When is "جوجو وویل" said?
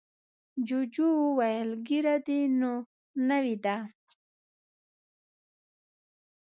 0.67-1.69